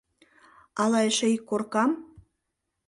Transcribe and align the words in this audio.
—Ала 0.81 0.99
эше 1.09 1.27
ик 1.35 1.43
коркам? 1.49 1.91